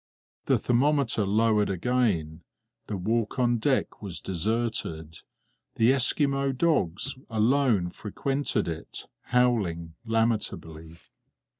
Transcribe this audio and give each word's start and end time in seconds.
The 0.45 0.57
thermometer 0.57 1.27
lowered 1.27 1.69
again; 1.69 2.41
the 2.87 2.97
walk 2.97 3.37
on 3.37 3.59
deck 3.59 4.01
was 4.01 4.19
deserted; 4.19 5.17
the 5.75 5.93
Esquimaux 5.93 6.53
dogs 6.53 7.15
alone 7.29 7.91
frequented 7.91 8.67
it, 8.67 9.05
howling 9.25 9.93
lamentably. 10.03 10.97